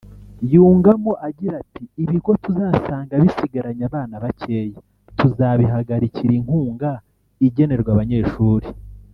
[0.51, 4.79] yungamo agira ati “Ibigo tuzasanga bisigaranye abana bakeya
[5.17, 6.89] tuzabihagarikira inkunga
[7.47, 8.67] igenerwa abanyeshuri